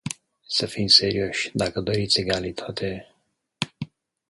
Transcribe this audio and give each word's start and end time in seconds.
Să 0.47 0.65
fim 0.65 0.87
serioși, 0.87 1.51
dacă 1.53 1.79
doriți 1.81 2.19
egalitate... 2.19 3.15